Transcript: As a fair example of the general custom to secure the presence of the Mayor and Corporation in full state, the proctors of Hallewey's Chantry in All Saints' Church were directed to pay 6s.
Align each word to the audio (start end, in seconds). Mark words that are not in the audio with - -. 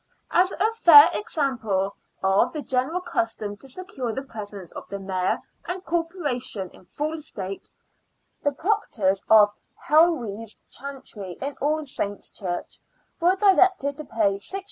As 0.31 0.51
a 0.53 0.71
fair 0.81 1.11
example 1.13 1.93
of 2.23 2.53
the 2.53 2.63
general 2.63 3.01
custom 3.01 3.55
to 3.57 3.69
secure 3.69 4.11
the 4.11 4.23
presence 4.23 4.71
of 4.71 4.89
the 4.89 4.97
Mayor 4.97 5.39
and 5.67 5.85
Corporation 5.85 6.71
in 6.71 6.85
full 6.85 7.19
state, 7.19 7.69
the 8.41 8.51
proctors 8.51 9.23
of 9.29 9.53
Hallewey's 9.75 10.57
Chantry 10.71 11.33
in 11.33 11.55
All 11.57 11.85
Saints' 11.85 12.31
Church 12.31 12.79
were 13.19 13.35
directed 13.35 13.95
to 13.97 14.05
pay 14.05 14.37
6s. 14.37 14.59